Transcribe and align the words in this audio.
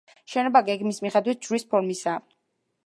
შენობა 0.35 0.61
გეგმის 0.69 1.01
მიხედვით 1.07 1.45
ჯვრის 1.49 1.69
ფორმისაა. 1.75 2.25